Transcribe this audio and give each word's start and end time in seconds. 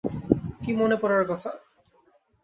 কী 0.61 0.71
মনে 0.73 0.95
পড়ার 1.01 1.23
কথা? 1.27 1.49